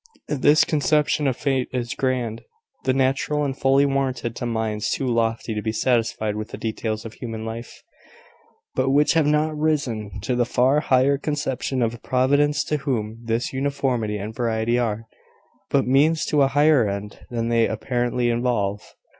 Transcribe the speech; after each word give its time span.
This 0.39 0.63
conception 0.65 1.27
of 1.27 1.37
Fate 1.37 1.67
is 1.71 1.93
grand, 1.93 2.41
is 2.83 2.95
natural, 2.95 3.45
and 3.45 3.55
fully 3.55 3.85
warranted 3.85 4.35
to 4.37 4.47
minds 4.47 4.89
too 4.89 5.05
lofty 5.05 5.53
to 5.53 5.61
be 5.61 5.71
satisfied 5.71 6.35
with 6.35 6.47
the 6.49 6.57
details 6.57 7.05
of 7.05 7.13
human 7.13 7.45
life, 7.45 7.83
but 8.73 8.89
which 8.89 9.13
have 9.13 9.27
not 9.27 9.55
risen 9.55 10.19
to 10.21 10.35
the 10.35 10.43
far 10.43 10.79
higher 10.79 11.19
conception 11.19 11.83
of 11.83 11.93
a 11.93 11.99
Providence, 11.99 12.63
to 12.63 12.77
whom 12.77 13.19
this 13.25 13.53
uniformity 13.53 14.17
and 14.17 14.35
variety 14.35 14.79
are 14.79 15.05
but 15.69 15.85
means 15.85 16.25
to 16.25 16.41
a 16.41 16.47
higher 16.47 16.89
end, 16.89 17.19
than 17.29 17.49
they 17.49 17.67
apparently 17.67 18.31
involve. 18.31 18.81